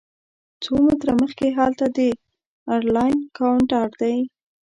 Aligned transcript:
څو 0.63 0.73
متره 0.85 1.13
مخکې 1.21 1.47
هلته 1.59 1.85
د 1.97 1.99
ایرلاین 2.71 3.17
کاونټر 3.37 3.87
دی. 4.01 4.17